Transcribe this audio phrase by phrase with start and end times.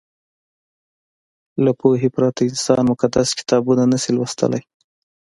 [1.63, 4.61] له پوهې پرته انسان مقدس کتابونه نه شي لوستلی.